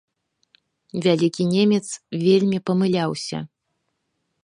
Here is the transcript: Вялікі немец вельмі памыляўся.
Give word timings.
Вялікі 1.07 1.47
немец 1.53 1.83
вельмі 2.25 2.57
памыляўся. 2.71 3.47